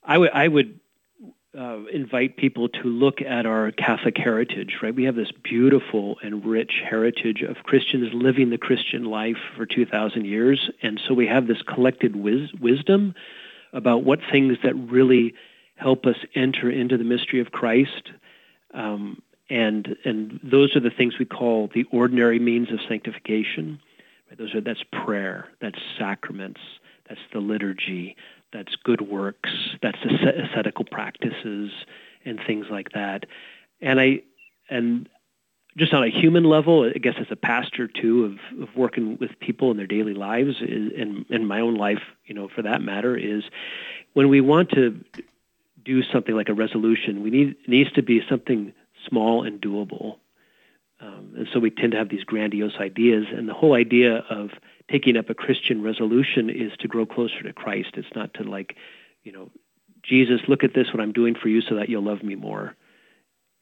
I 0.03 0.17
would 0.17 0.31
I 0.31 0.47
would 0.47 0.79
uh, 1.57 1.85
invite 1.91 2.35
people 2.35 2.67
to 2.67 2.83
look 2.83 3.21
at 3.21 3.45
our 3.45 3.71
Catholic 3.71 4.17
heritage, 4.17 4.77
right? 4.81 4.95
We 4.95 5.03
have 5.03 5.15
this 5.15 5.31
beautiful 5.31 6.17
and 6.23 6.43
rich 6.43 6.81
heritage 6.83 7.41
of 7.43 7.57
Christians 7.63 8.09
living 8.13 8.49
the 8.49 8.57
Christian 8.57 9.05
life 9.05 9.37
for 9.55 9.65
2,000 9.65 10.25
years. 10.25 10.71
And 10.81 10.99
so 11.07 11.13
we 11.13 11.27
have 11.27 11.47
this 11.47 11.61
collected 11.61 12.15
wis- 12.15 12.51
wisdom 12.59 13.13
about 13.71 14.03
what 14.03 14.19
things 14.31 14.57
that 14.63 14.73
really 14.73 15.35
help 15.75 16.05
us 16.05 16.17
enter 16.33 16.71
into 16.71 16.97
the 16.97 17.03
mystery 17.03 17.39
of 17.39 17.51
Christ. 17.51 18.11
Um, 18.73 19.21
and, 19.49 19.95
and 20.05 20.39
those 20.41 20.75
are 20.75 20.79
the 20.79 20.89
things 20.89 21.19
we 21.19 21.25
call 21.25 21.69
the 21.73 21.85
ordinary 21.91 22.39
means 22.39 22.71
of 22.71 22.79
sanctification. 22.87 23.79
Right? 24.27 24.39
Those 24.39 24.55
are, 24.55 24.61
that's 24.61 24.83
prayer, 24.91 25.49
that's 25.61 25.79
sacraments, 25.99 26.61
that's 27.13 27.31
the 27.31 27.39
liturgy, 27.39 28.15
that's 28.51 28.75
good 28.83 29.01
works, 29.01 29.51
that's 29.83 29.99
the 30.03 30.45
ascetical 30.45 30.83
practices, 30.83 31.71
and 32.25 32.39
things 32.47 32.65
like 32.71 32.93
that. 32.93 33.25
And 33.81 33.99
I 33.99 34.23
and 34.67 35.07
just 35.77 35.93
on 35.93 36.03
a 36.03 36.09
human 36.09 36.43
level, 36.43 36.89
I 36.89 36.97
guess 36.97 37.15
as 37.19 37.27
a 37.29 37.35
pastor 37.35 37.87
too, 37.87 38.25
of, 38.25 38.63
of 38.63 38.75
working 38.75 39.17
with 39.19 39.31
people 39.39 39.69
in 39.69 39.77
their 39.77 39.85
daily 39.85 40.15
lives, 40.15 40.55
and 40.59 41.25
in 41.29 41.45
my 41.45 41.59
own 41.59 41.75
life, 41.75 42.01
you 42.25 42.33
know, 42.33 42.47
for 42.47 42.63
that 42.63 42.81
matter, 42.81 43.15
is 43.15 43.43
when 44.13 44.29
we 44.29 44.41
want 44.41 44.71
to 44.71 44.99
do 45.85 46.01
something 46.01 46.35
like 46.35 46.49
a 46.49 46.53
resolution, 46.53 47.21
we 47.21 47.29
need 47.29 47.55
needs 47.67 47.91
to 47.91 48.01
be 48.01 48.21
something 48.27 48.73
small 49.07 49.43
and 49.43 49.61
doable. 49.61 50.17
Um, 51.03 51.33
and 51.35 51.47
so 51.51 51.59
we 51.59 51.69
tend 51.69 51.91
to 51.91 51.97
have 51.97 52.09
these 52.09 52.23
grandiose 52.23 52.77
ideas, 52.79 53.25
and 53.29 53.49
the 53.49 53.53
whole 53.53 53.73
idea 53.73 54.23
of 54.29 54.51
taking 54.89 55.17
up 55.17 55.29
a 55.29 55.33
Christian 55.33 55.83
resolution 55.83 56.49
is 56.49 56.71
to 56.79 56.87
grow 56.87 57.05
closer 57.05 57.43
to 57.43 57.51
Christ. 57.51 57.89
It's 57.95 58.15
not 58.15 58.33
to 58.35 58.43
like, 58.43 58.75
you 59.23 59.33
know, 59.33 59.49
Jesus, 60.01 60.41
look 60.47 60.63
at 60.63 60.73
this, 60.73 60.93
what 60.93 61.01
I'm 61.01 61.11
doing 61.11 61.35
for 61.35 61.49
you 61.49 61.61
so 61.61 61.75
that 61.75 61.89
you'll 61.89 62.03
love 62.03 62.23
me 62.23 62.35
more. 62.35 62.75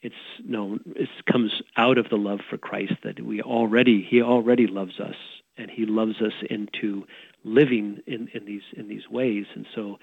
It's 0.02 0.16
no, 0.44 0.80
it 0.96 1.10
comes 1.32 1.62
out 1.78 1.98
of 1.98 2.10
the 2.10 2.18
love 2.18 2.42
for 2.50 2.58
Christ 2.58 2.94
that 3.04 3.20
we 3.20 3.42
already, 3.42 4.02
he 4.02 4.22
already 4.22 4.68
loves 4.68 5.00
us 5.00 5.16
and 5.58 5.70
he 5.70 5.86
loves 5.86 6.22
us 6.22 6.34
into 6.50 7.06
living 7.44 8.02
in, 8.08 8.28
in 8.34 8.46
these, 8.46 8.64
in 8.76 8.88
these 8.88 9.08
ways. 9.10 9.46
And 9.54 9.68
so 9.76 10.00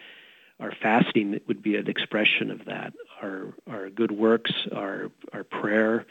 our 0.60 0.72
fasting 0.72 1.40
would 1.48 1.62
be 1.62 1.76
an 1.76 1.88
expression 1.88 2.50
of 2.52 2.64
that, 2.66 2.92
our, 3.20 3.54
our 3.68 3.90
good 3.90 4.12
works, 4.12 4.52
our, 4.72 5.10
our 5.32 5.44
prayer. 5.44 6.06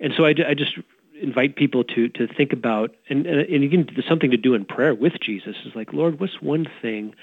And 0.00 0.12
so 0.16 0.24
I, 0.24 0.34
I 0.46 0.54
just 0.54 0.78
invite 1.20 1.56
people 1.56 1.84
to 1.84 2.08
to 2.08 2.26
think 2.26 2.52
about 2.52 2.94
and 3.08 3.26
and, 3.26 3.40
and 3.40 3.64
again 3.64 3.88
something 4.08 4.30
to 4.30 4.36
do 4.36 4.54
in 4.54 4.64
prayer 4.64 4.94
with 4.94 5.14
Jesus 5.20 5.56
is 5.64 5.74
like 5.74 5.92
Lord 5.92 6.20
what's 6.20 6.40
one 6.40 6.66
thing 6.82 7.14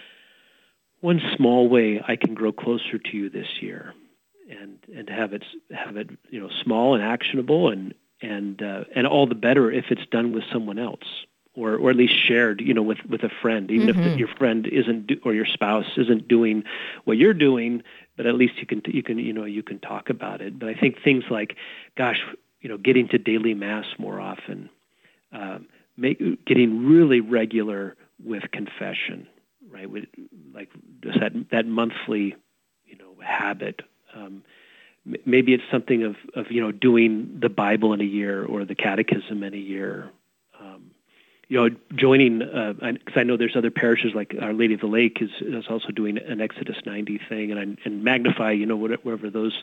one 1.02 1.22
small 1.36 1.68
way 1.70 2.02
I 2.08 2.16
can 2.16 2.34
grow 2.34 2.52
closer 2.52 2.98
to 2.98 3.18
you 3.18 3.30
this 3.30 3.62
year 3.62 3.94
and 4.50 4.80
and 4.96 5.10
have 5.10 5.34
it 5.34 5.44
have 5.72 5.98
it 5.98 6.10
you 6.30 6.40
know 6.40 6.50
small 6.64 6.96
and 6.96 7.04
actionable 7.04 7.70
and 7.70 7.94
and 8.22 8.62
uh, 8.62 8.86
and 8.96 9.06
all 9.06 9.28
the 9.28 9.36
better 9.36 9.72
if 9.72 9.86
it's 9.90 10.06
done 10.08 10.32
with 10.32 10.44
someone 10.52 10.80
else 10.80 11.26
or 11.56 11.76
or 11.76 11.90
at 11.90 11.96
least 11.96 12.16
shared 12.18 12.62
you 12.62 12.74
know 12.74 12.82
with 12.82 13.06
with 13.08 13.24
a 13.24 13.30
friend 13.42 13.70
even 13.70 13.90
mm-hmm. 13.90 14.02
if 14.02 14.18
your 14.18 14.28
friend 14.28 14.68
isn't 14.68 15.08
do, 15.08 15.20
or 15.24 15.34
your 15.34 15.46
spouse 15.46 15.98
isn't 15.98 16.28
doing 16.28 16.64
what 17.04 17.18
you're 17.18 17.34
doing 17.34 17.84
but 18.18 18.26
at 18.26 18.36
least 18.36 18.58
you 18.58 18.66
can 18.66 18.82
you 18.86 19.04
can 19.04 19.20
you 19.20 19.34
know 19.34 19.46
you 19.46 19.64
can 19.64 19.80
talk 19.80 20.10
about 20.10 20.42
it 20.42 20.58
but 20.58 20.70
i 20.70 20.74
think 20.74 21.02
things 21.04 21.26
like 21.30 21.56
gosh 21.96 22.22
you 22.64 22.70
know, 22.70 22.78
getting 22.78 23.10
to 23.10 23.20
daily 23.20 23.54
mass 23.54 23.86
more 24.00 24.20
often, 24.20 24.70
um, 25.34 25.68
make, 25.98 26.46
getting 26.46 26.88
really 26.88 27.20
regular 27.20 27.96
with 28.24 28.44
confession, 28.52 29.28
right? 29.70 29.90
With, 29.90 30.06
like 30.56 30.70
just 31.04 31.20
that 31.20 31.34
that 31.52 31.68
monthly, 31.68 32.36
you 32.86 32.98
know, 32.98 33.12
habit. 33.22 33.82
Um, 34.16 34.44
maybe 35.26 35.54
it's 35.54 35.64
something 35.70 36.04
of 36.04 36.16
of 36.36 36.50
you 36.52 36.62
know 36.62 36.72
doing 36.72 37.38
the 37.42 37.50
Bible 37.50 37.92
in 37.92 38.00
a 38.00 38.06
year 38.06 38.46
or 38.46 38.64
the 38.64 38.76
Catechism 38.76 39.44
in 39.44 39.54
a 39.54 39.58
year. 39.58 40.10
Um, 40.60 40.92
you 41.50 41.58
know, 41.58 41.76
joining 41.94 42.40
because 42.40 43.18
uh, 43.18 43.20
I 43.20 43.24
know 43.24 43.36
there's 43.36 43.58
other 43.58 43.72
parishes 43.72 44.14
like 44.16 44.34
Our 44.42 44.54
Lady 44.54 44.76
of 44.76 44.80
the 44.80 44.88
Lake 44.88 45.18
is, 45.22 45.30
is 45.42 45.66
also 45.70 45.90
doing 45.90 46.18
an 46.18 46.40
Exodus 46.40 46.78
90 46.86 47.20
thing, 47.28 47.52
and 47.52 47.78
and 47.84 48.04
Magnify, 48.06 48.52
you 48.52 48.66
know, 48.66 48.78
whatever 48.78 49.30
those 49.30 49.62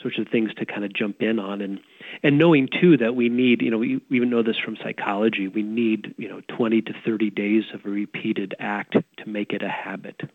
sorts 0.00 0.18
of 0.18 0.28
things 0.28 0.52
to 0.54 0.66
kind 0.66 0.84
of 0.84 0.92
jump 0.92 1.20
in 1.20 1.38
on. 1.38 1.60
And 1.60 1.80
and 2.22 2.38
knowing 2.38 2.68
too 2.80 2.96
that 2.98 3.14
we 3.14 3.28
need 3.28 3.62
you 3.62 3.70
know 3.70 3.78
we, 3.78 4.00
we 4.10 4.16
even 4.16 4.30
know 4.30 4.42
this 4.42 4.56
from 4.58 4.76
psychology 4.82 5.48
we 5.48 5.62
need 5.62 6.14
you 6.18 6.28
know 6.28 6.40
20 6.56 6.82
to 6.82 6.92
30 7.04 7.30
days 7.30 7.64
of 7.74 7.84
a 7.84 7.88
repeated 7.88 8.54
act 8.58 8.96
to 9.18 9.28
make 9.28 9.52
it 9.52 9.62
a 9.62 9.68
habit. 9.68 10.20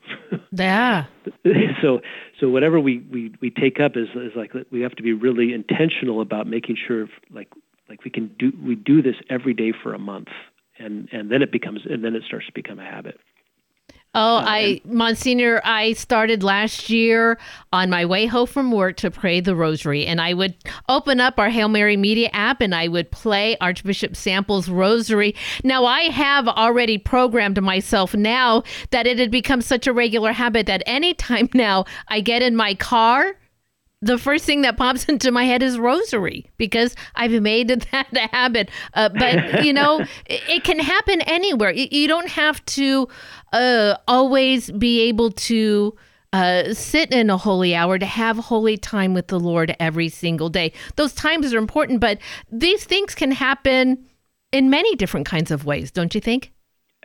Yeah. 1.43 1.71
So 1.81 2.01
so 2.39 2.49
whatever 2.49 2.79
we, 2.79 2.99
we 2.99 3.33
we 3.41 3.49
take 3.49 3.79
up 3.79 3.95
is 3.95 4.07
is 4.15 4.31
like 4.35 4.53
we 4.71 4.81
have 4.81 4.95
to 4.95 5.03
be 5.03 5.13
really 5.13 5.53
intentional 5.53 6.21
about 6.21 6.47
making 6.47 6.77
sure 6.87 7.07
like 7.29 7.49
like 7.89 8.03
we 8.03 8.11
can 8.11 8.33
do 8.39 8.51
we 8.63 8.75
do 8.75 9.01
this 9.01 9.15
every 9.29 9.53
day 9.53 9.73
for 9.83 9.93
a 9.93 9.99
month. 9.99 10.29
And 10.79 11.09
and 11.11 11.31
then 11.31 11.41
it 11.41 11.51
becomes 11.51 11.81
and 11.85 12.03
then 12.03 12.15
it 12.15 12.23
starts 12.25 12.45
to 12.47 12.53
become 12.53 12.79
a 12.79 12.85
habit 12.85 13.19
Oh, 14.15 14.37
uh, 14.37 14.43
I, 14.47 14.81
Monsignor, 14.85 15.61
I 15.63 15.93
started 15.93 16.41
last 16.41 16.89
year 16.89 17.37
on 17.71 17.89
my 17.89 18.05
way 18.05 18.25
home 18.25 18.47
from 18.47 18.71
work 18.71 18.97
to 18.97 19.11
pray 19.11 19.41
the 19.41 19.55
rosary. 19.55 20.05
And 20.07 20.19
I 20.19 20.33
would 20.33 20.55
open 20.89 21.19
up 21.19 21.37
our 21.37 21.49
Hail 21.49 21.67
Mary 21.67 21.97
Media 21.97 22.29
app 22.33 22.61
and 22.61 22.73
I 22.73 22.87
would 22.87 23.11
play 23.11 23.57
Archbishop 23.61 24.15
Sample's 24.15 24.69
rosary. 24.69 25.35
Now, 25.63 25.85
I 25.85 26.03
have 26.03 26.47
already 26.47 26.97
programmed 26.97 27.61
myself 27.61 28.15
now 28.15 28.63
that 28.91 29.05
it 29.05 29.19
had 29.19 29.29
become 29.29 29.61
such 29.61 29.85
a 29.85 29.93
regular 29.93 30.31
habit 30.31 30.65
that 30.65 30.81
anytime 30.85 31.49
now 31.53 31.85
I 32.07 32.21
get 32.21 32.41
in 32.41 32.55
my 32.55 32.73
car, 32.73 33.35
the 34.01 34.17
first 34.17 34.45
thing 34.45 34.61
that 34.61 34.77
pops 34.77 35.05
into 35.09 35.31
my 35.31 35.45
head 35.45 35.63
is 35.63 35.77
rosary 35.77 36.49
because 36.57 36.95
I've 37.15 37.41
made 37.41 37.69
that 37.91 38.07
a 38.13 38.35
habit. 38.35 38.69
Uh, 38.93 39.09
but 39.09 39.63
you 39.63 39.73
know, 39.73 39.99
it, 40.25 40.41
it, 40.47 40.63
can 40.63 40.79
happen 40.79 41.21
anywhere. 41.21 41.71
You, 41.71 41.87
you 41.89 42.07
don't 42.07 42.29
have 42.29 42.63
to 42.65 43.07
uh, 43.53 43.97
always 44.07 44.71
be 44.71 45.01
able 45.01 45.31
to. 45.31 45.95
Uh, 46.33 46.73
sit 46.73 47.13
in 47.13 47.29
a 47.29 47.37
holy 47.37 47.73
hour 47.73 47.97
to 47.97 48.05
have 48.05 48.35
holy 48.37 48.75
time 48.75 49.13
with 49.13 49.27
the 49.27 49.39
Lord 49.39 49.73
every 49.79 50.09
single 50.09 50.49
day. 50.49 50.73
Those 50.97 51.13
times 51.13 51.53
are 51.53 51.57
important, 51.57 52.01
but 52.01 52.19
these 52.51 52.83
things 52.83 53.15
can 53.15 53.31
happen 53.31 54.05
in 54.51 54.69
many 54.69 54.93
different 54.97 55.25
kinds 55.25 55.51
of 55.51 55.65
ways, 55.65 55.89
don't 55.89 56.13
you 56.13 56.19
think? 56.19 56.51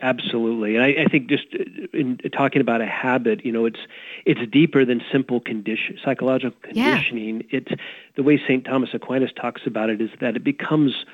Absolutely, 0.01 0.75
and 0.75 0.83
I, 0.83 1.03
I, 1.03 1.05
think 1.05 1.27
just 1.27 1.45
uh, 1.53 1.63
in 1.93 2.17
talking 2.35 2.61
about 2.61 2.81
a 2.81 2.85
habit, 2.85 3.45
you 3.45 3.51
know, 3.51 3.65
it's 3.65 3.79
it's 4.25 4.41
deeper 4.51 4.85
than 4.85 5.01
simple 5.11 5.39
condition, 5.39 5.99
psychological 6.03 6.57
conditioning. 6.61 7.41
Yeah. 7.41 7.59
It's 7.59 7.81
the 8.15 8.23
way 8.23 8.41
Saint 8.45 8.65
Thomas 8.65 8.89
Aquinas 8.93 9.31
talks 9.39 9.61
about 9.67 9.91
it 9.91 10.01
is 10.01 10.09
that 10.19 10.35
it 10.35 10.43
becomes 10.43 11.05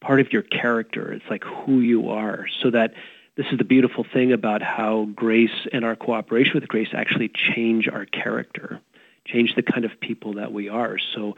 part 0.00 0.20
of 0.20 0.32
your 0.32 0.42
character. 0.42 1.12
It's 1.12 1.28
like 1.28 1.42
who 1.42 1.80
you 1.80 2.10
are, 2.10 2.46
so 2.62 2.70
that 2.70 2.94
this 3.36 3.46
is 3.50 3.58
the 3.58 3.64
beautiful 3.64 4.04
thing 4.04 4.32
about 4.32 4.62
how 4.62 5.06
grace 5.14 5.66
and 5.72 5.84
our 5.84 5.96
cooperation 5.96 6.52
with 6.54 6.68
grace 6.68 6.88
actually 6.92 7.28
change 7.28 7.88
our 7.88 8.06
character, 8.06 8.80
change 9.26 9.56
the 9.56 9.62
kind 9.62 9.84
of 9.84 9.98
people 10.00 10.34
that 10.34 10.52
we 10.52 10.68
are. 10.68 10.98
So, 10.98 11.36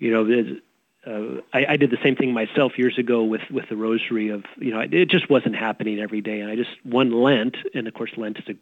you 0.00 0.10
know, 0.10 0.24
uh, 1.06 1.40
I, 1.52 1.66
I 1.70 1.76
did 1.76 1.90
the 1.90 1.98
same 2.02 2.16
thing 2.16 2.32
myself 2.32 2.78
years 2.78 2.98
ago 2.98 3.22
with 3.22 3.42
with 3.50 3.68
the 3.68 3.76
rosary 3.76 4.30
of 4.30 4.44
you 4.56 4.72
know 4.72 4.80
it 4.80 5.08
just 5.08 5.30
wasn't 5.30 5.54
happening 5.54 6.00
every 6.00 6.20
day. 6.20 6.40
And 6.40 6.50
I 6.50 6.56
just 6.56 6.70
one 6.82 7.12
Lent 7.12 7.56
and 7.74 7.86
of 7.86 7.94
course 7.94 8.10
Lent 8.16 8.38
is 8.38 8.48
a 8.48 8.54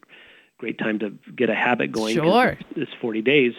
great 0.58 0.78
time 0.78 0.98
to 0.98 1.10
get 1.34 1.48
a 1.48 1.54
habit 1.54 1.90
going. 1.90 2.16
Sure, 2.16 2.58
it's 2.76 2.92
40 3.00 3.22
days. 3.22 3.54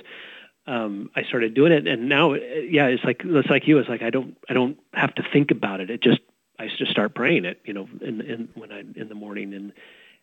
Um, 0.67 1.11
I 1.15 1.23
started 1.23 1.53
doing 1.53 1.71
it 1.71 1.87
and 1.87 2.09
now 2.09 2.33
yeah 2.33 2.87
it's 2.87 3.03
like 3.03 3.21
it's 3.23 3.49
like 3.49 3.67
you 3.67 3.77
it's 3.79 3.89
like 3.89 4.01
I 4.01 4.09
don't 4.09 4.37
I 4.49 4.53
don't 4.53 4.77
have 4.93 5.13
to 5.15 5.23
think 5.23 5.51
about 5.51 5.79
it. 5.79 5.89
It 5.89 6.01
just 6.01 6.21
I 6.59 6.67
just 6.67 6.91
start 6.91 7.15
praying 7.15 7.45
it 7.45 7.61
you 7.65 7.73
know 7.73 7.89
in, 8.01 8.21
in 8.21 8.49
when 8.53 8.71
I 8.71 8.79
in 8.79 9.09
the 9.09 9.15
morning. 9.15 9.53
And 9.53 9.73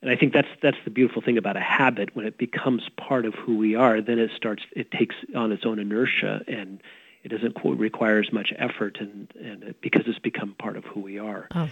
and 0.02 0.11
I 0.11 0.16
think 0.16 0.33
that's 0.33 0.49
that's 0.61 0.78
the 0.85 0.90
beautiful 0.90 1.21
thing 1.21 1.37
about 1.37 1.57
a 1.57 1.61
habit. 1.61 2.14
When 2.14 2.26
it 2.26 2.38
becomes 2.38 2.88
part 2.97 3.26
of 3.26 3.35
who 3.35 3.57
we 3.57 3.75
are 3.75 4.00
then 4.00 4.21
it 4.21 4.31
starts 4.37 4.62
it 4.76 4.92
takes 4.92 5.16
on 5.35 5.50
its 5.50 5.66
own 5.66 5.81
inertia 5.81 6.42
and 6.47 6.81
it 7.23 7.29
doesn't 7.29 7.57
require 7.64 8.19
as 8.19 8.33
much 8.33 8.52
effort 8.59 8.99
and 9.00 9.33
and 9.41 9.62
it, 9.62 9.81
because 9.81 10.02
it's 10.07 10.19
become 10.19 10.55
part 10.59 10.76
of 10.76 10.85
who 10.85 11.00
we 11.00 11.19
are. 11.19 11.49
Oh. 11.55 11.69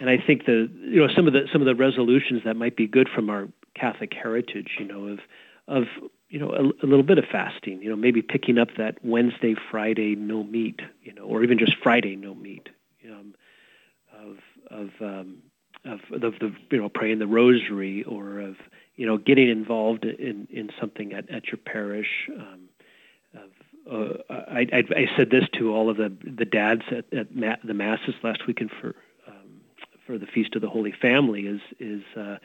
And 0.00 0.08
I 0.08 0.18
think 0.18 0.46
the 0.46 0.70
you 0.80 1.00
know 1.00 1.08
some 1.14 1.26
of 1.26 1.32
the 1.32 1.46
some 1.52 1.60
of 1.60 1.66
the 1.66 1.74
resolutions 1.74 2.42
that 2.44 2.56
might 2.56 2.76
be 2.76 2.86
good 2.86 3.08
from 3.14 3.30
our 3.30 3.48
Catholic 3.74 4.12
heritage, 4.14 4.76
you 4.78 4.86
know, 4.86 5.08
of 5.08 5.18
of 5.68 5.84
you 6.28 6.38
know 6.38 6.50
a, 6.50 6.84
a 6.84 6.86
little 6.86 7.02
bit 7.02 7.18
of 7.18 7.24
fasting, 7.30 7.82
you 7.82 7.90
know, 7.90 7.96
maybe 7.96 8.22
picking 8.22 8.58
up 8.58 8.68
that 8.78 8.98
Wednesday, 9.04 9.54
Friday 9.70 10.14
no 10.14 10.42
meat, 10.42 10.80
you 11.02 11.12
know, 11.12 11.24
or 11.24 11.42
even 11.42 11.58
just 11.58 11.76
Friday 11.82 12.16
no 12.16 12.34
meat, 12.34 12.68
um, 13.10 13.34
of 14.12 14.36
of 14.70 14.90
um, 15.00 15.38
of, 15.84 16.00
of 16.10 16.38
the 16.40 16.54
you 16.70 16.78
know 16.78 16.88
praying 16.88 17.18
the 17.18 17.26
rosary 17.26 18.02
or 18.04 18.40
of 18.40 18.56
you 18.94 19.06
know 19.06 19.18
getting 19.18 19.48
involved 19.48 20.04
in 20.04 20.48
in 20.50 20.70
something 20.80 21.12
at 21.12 21.28
at 21.30 21.46
your 21.46 21.58
parish. 21.58 22.28
Um, 22.34 22.65
uh, 23.90 24.18
I, 24.30 24.66
I, 24.72 24.84
I, 24.90 25.06
said 25.16 25.30
this 25.30 25.44
to 25.54 25.72
all 25.72 25.88
of 25.90 25.96
the 25.96 26.12
the 26.24 26.44
dads 26.44 26.82
at, 26.90 27.12
at 27.12 27.34
ma- 27.34 27.56
the 27.62 27.74
masses 27.74 28.14
last 28.22 28.46
weekend 28.46 28.70
for 28.80 28.94
um, 29.28 29.60
for 30.06 30.18
the 30.18 30.26
feast 30.26 30.56
of 30.56 30.62
the 30.62 30.68
Holy 30.68 30.92
Family 30.92 31.46
is 31.46 31.60
is 31.78 32.02
uh, 32.16 32.38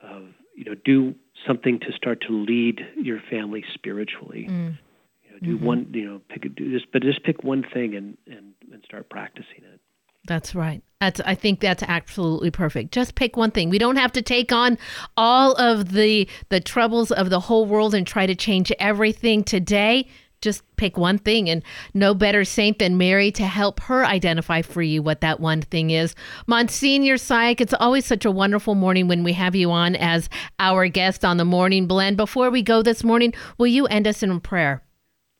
of 0.00 0.24
you 0.54 0.64
know 0.64 0.74
do 0.84 1.14
something 1.46 1.78
to 1.80 1.92
start 1.92 2.20
to 2.22 2.32
lead 2.32 2.86
your 2.96 3.20
family 3.30 3.64
spiritually. 3.74 4.48
Mm. 4.50 4.78
You 5.24 5.30
know, 5.30 5.38
do 5.40 5.56
mm-hmm. 5.56 5.64
one 5.64 5.90
you 5.92 6.04
know 6.04 6.20
pick 6.28 6.52
do 6.54 6.70
this, 6.70 6.82
but 6.92 7.02
just 7.02 7.22
pick 7.22 7.44
one 7.44 7.62
thing 7.62 7.94
and 7.94 8.16
and 8.26 8.54
and 8.72 8.82
start 8.84 9.08
practicing 9.08 9.62
it. 9.72 9.80
That's 10.26 10.54
right. 10.54 10.82
That's 11.00 11.20
I 11.20 11.34
think 11.34 11.60
that's 11.60 11.82
absolutely 11.84 12.50
perfect. 12.50 12.92
Just 12.92 13.14
pick 13.14 13.36
one 13.36 13.50
thing. 13.50 13.70
We 13.70 13.78
don't 13.78 13.96
have 13.96 14.12
to 14.12 14.22
take 14.22 14.50
on 14.50 14.78
all 15.16 15.52
of 15.54 15.92
the 15.92 16.28
the 16.48 16.60
troubles 16.60 17.12
of 17.12 17.30
the 17.30 17.40
whole 17.40 17.66
world 17.66 17.94
and 17.94 18.06
try 18.06 18.26
to 18.26 18.34
change 18.34 18.72
everything 18.78 19.44
today. 19.44 20.08
Just 20.46 20.62
pick 20.76 20.96
one 20.96 21.18
thing 21.18 21.50
and 21.50 21.60
no 21.92 22.14
better 22.14 22.44
saint 22.44 22.78
than 22.78 22.96
Mary 22.96 23.32
to 23.32 23.44
help 23.44 23.80
her 23.80 24.06
identify 24.06 24.62
for 24.62 24.80
you 24.80 25.02
what 25.02 25.20
that 25.20 25.40
one 25.40 25.60
thing 25.60 25.90
is. 25.90 26.14
Monsignor 26.46 27.16
Cihak, 27.16 27.60
it's 27.60 27.74
always 27.74 28.06
such 28.06 28.24
a 28.24 28.30
wonderful 28.30 28.76
morning 28.76 29.08
when 29.08 29.24
we 29.24 29.32
have 29.32 29.56
you 29.56 29.72
on 29.72 29.96
as 29.96 30.28
our 30.60 30.86
guest 30.86 31.24
on 31.24 31.36
the 31.36 31.44
morning 31.44 31.88
blend. 31.88 32.16
Before 32.16 32.48
we 32.48 32.62
go 32.62 32.80
this 32.80 33.02
morning, 33.02 33.34
will 33.58 33.66
you 33.66 33.86
end 33.88 34.06
us 34.06 34.22
in 34.22 34.38
prayer? 34.38 34.84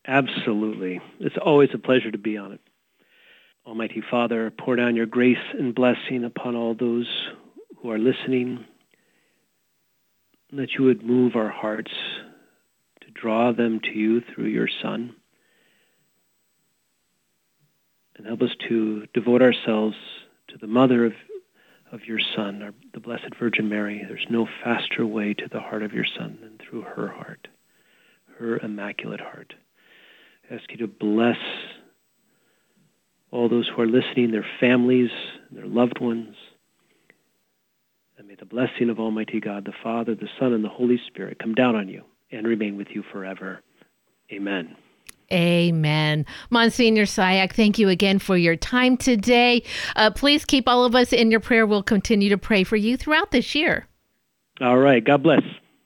Absolutely. 0.09 1.01
It's 1.21 1.37
always 1.41 1.71
a 1.73 1.79
pleasure 1.79 2.11
to 2.11 2.19
be 2.19 2.37
on 2.37 2.51
it. 2.51 2.61
Almighty 3.65 4.03
Father, 4.11 4.51
pour 4.59 4.75
down 4.75 4.97
your 4.97 5.07
grace 5.07 5.37
and 5.57 5.73
blessing 5.73 6.25
upon 6.25 6.57
all 6.57 6.75
those 6.75 7.07
who 7.81 7.93
are 7.93 7.99
listening, 7.99 8.65
that 10.53 10.71
you 10.77 10.85
would 10.85 11.05
move 11.05 11.37
our 11.37 11.51
hearts 11.51 11.93
draw 13.21 13.53
them 13.53 13.81
to 13.81 13.91
you 13.91 14.21
through 14.21 14.47
your 14.47 14.69
Son, 14.83 15.15
and 18.17 18.27
help 18.27 18.43
us 18.43 18.55
to 18.69 19.07
devote 19.13 19.43
ourselves 19.43 19.97
to 20.49 20.59
the 20.59 20.67
Mother 20.67 21.07
of, 21.07 21.13
of 21.93 22.05
your 22.05 22.19
Son, 22.35 22.63
our, 22.63 22.73
the 22.95 23.01
Blessed 23.01 23.35
Virgin 23.39 23.69
Mary. 23.69 24.05
There's 24.07 24.27
no 24.31 24.47
faster 24.65 25.07
way 25.07 25.35
to 25.35 25.49
the 25.51 25.61
heart 25.61 25.83
of 25.83 25.93
your 25.93 26.07
Son 26.17 26.39
than 26.41 26.59
through 26.59 26.83
her 26.83 27.09
heart, 27.09 27.49
her 28.39 28.59
immaculate 28.59 29.21
heart. 29.21 29.55
I 30.51 30.55
ask 30.55 30.65
you 30.71 30.79
to 30.79 30.87
bless 30.87 31.39
all 33.31 33.49
those 33.49 33.69
who 33.69 33.83
are 33.83 33.87
listening, 33.87 34.31
their 34.31 34.47
families, 34.61 35.11
their 35.51 35.67
loved 35.67 36.01
ones. 36.01 36.37
And 38.17 38.29
may 38.29 38.37
the 38.37 38.47
blessing 38.47 38.89
of 38.89 38.99
Almighty 38.99 39.41
God, 39.41 39.67
the 39.67 39.75
Father, 39.83 40.15
the 40.15 40.29
Son, 40.39 40.55
and 40.55 40.65
the 40.65 40.71
Holy 40.71 40.99
Spirit 41.07 41.39
come 41.39 41.55
down 41.55 41.77
on 41.77 41.89
you 41.89 42.05
and 42.33 42.47
remain 42.47 42.77
with 42.77 42.89
you 42.91 43.03
forever. 43.13 43.63
Amen. 44.33 44.77
Amen. 45.33 46.25
Monsignor 46.51 47.05
Cihak, 47.05 47.53
thank 47.53 47.79
you 47.79 47.89
again 47.89 48.19
for 48.19 48.37
your 48.37 48.55
time 48.55 48.97
today. 48.97 49.65
Uh, 49.97 50.11
please 50.11 50.45
keep 50.45 50.69
all 50.69 50.85
of 50.85 50.95
us 50.95 51.13
in 51.13 51.31
your 51.31 51.41
prayer. 51.41 51.67
We'll 51.67 51.83
continue 51.83 52.29
to 52.29 52.39
pray 52.39 52.63
for 52.63 52.77
you 52.77 52.97
throughout 52.97 53.33
this 53.33 53.55
year. 53.55 53.89
All 54.61 54.79
right. 54.79 55.05
God 55.05 55.23
bless. 55.23 55.43